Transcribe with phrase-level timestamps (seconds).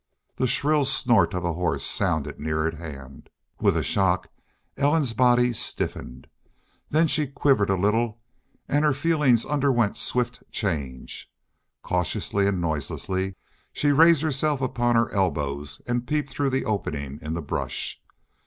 [0.37, 3.29] The shrill snort of a horse sounded near at hand.
[3.59, 4.29] With a shock
[4.75, 6.25] Ellen's body stiffened.
[6.89, 8.19] Then she quivered a little
[8.67, 11.29] and her feelings underwent swift change.
[11.83, 13.35] Cautiously and noiselessly
[13.73, 18.01] she raised herself upon her elbows and peeped through the opening in the brush.